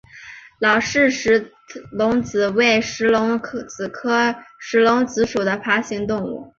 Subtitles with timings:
[0.57, 1.53] 刘氏石
[1.91, 6.49] 龙子为石龙子科石龙子属的爬行动物。